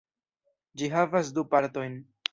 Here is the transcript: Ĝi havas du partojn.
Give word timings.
Ĝi 0.81 0.89
havas 0.95 1.31
du 1.39 1.47
partojn. 1.55 2.03